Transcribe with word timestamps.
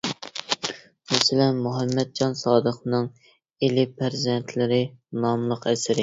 مەسىلەن: 1.09 1.57
مۇھەممەتجان 1.65 2.33
سادىقنىڭ 2.39 3.05
«ئىلى 3.67 3.83
پەرزەنتلىرى» 3.99 4.79
ناملىق 5.27 5.69
ئەسىرى. 5.73 5.99